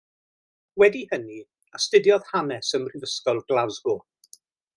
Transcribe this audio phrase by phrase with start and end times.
[0.83, 1.37] Wedi hynny
[1.81, 4.01] astudiodd Hanes ym Mhrifysgol Glasgow.